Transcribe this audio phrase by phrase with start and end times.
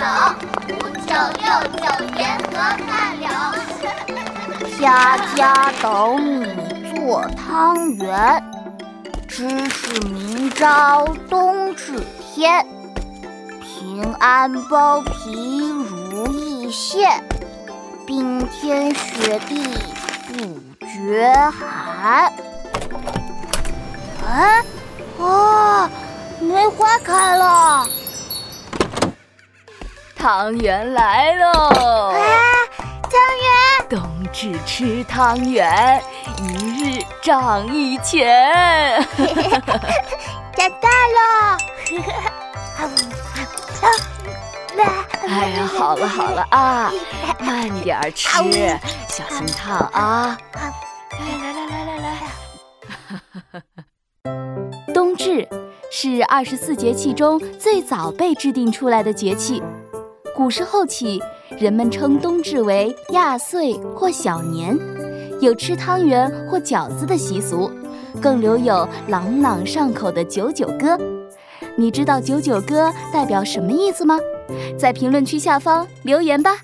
[0.00, 0.72] 五
[1.06, 1.84] 九六九
[2.16, 2.52] 沿河
[2.86, 2.88] 看
[3.20, 3.28] 柳。
[4.80, 5.86] 家家等
[6.40, 6.46] 你
[6.94, 8.42] 做汤圆，
[9.28, 12.66] 知识明朝冬至天，
[13.60, 17.22] 平安包皮如意馅，
[18.06, 19.62] 冰天雪地
[20.28, 22.32] 不觉寒。
[24.26, 24.64] 哎，
[25.18, 25.90] 哇，
[26.40, 27.86] 梅花开了！
[30.20, 31.50] 汤圆来喽！
[32.10, 32.14] 啊，
[33.08, 33.88] 汤圆！
[33.88, 33.98] 冬
[34.30, 35.98] 至吃汤圆，
[36.36, 39.02] 一日长一钱。
[39.16, 41.56] 长大了！
[45.26, 46.92] 哎呀，好了好了啊，
[47.38, 48.28] 慢点吃，
[49.08, 50.36] 小心烫啊！
[51.12, 52.08] 来来来来来。
[54.92, 55.48] 冬至
[55.90, 59.62] 是二十四节气中最早被制定出来的节气。
[60.40, 61.22] 古时候起，
[61.58, 64.74] 人们称冬至为亚岁或小年，
[65.38, 67.70] 有吃汤圆或饺子的习俗，
[68.22, 70.98] 更留有朗朗上口的九九歌。
[71.76, 74.18] 你知道九九歌代表什么意思吗？
[74.78, 76.56] 在评论区下方留言吧。